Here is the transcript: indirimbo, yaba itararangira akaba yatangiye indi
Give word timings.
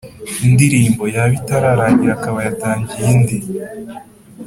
indirimbo, 0.47 1.03
yaba 1.15 1.33
itararangira 1.39 2.11
akaba 2.17 2.39
yatangiye 2.47 3.07
indi 3.15 3.37